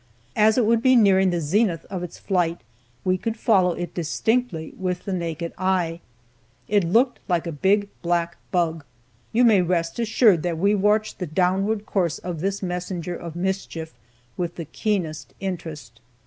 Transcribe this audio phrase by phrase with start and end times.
[0.35, 2.61] As it would be nearing the zenith of its flight
[3.05, 5.99] we could follow it distinctly with the naked eye.
[6.67, 8.83] It looked like a big, black bug.
[9.31, 13.93] You may rest assured that we watched the downward course of this messenger of mischief
[14.37, 16.01] with the keenest interest.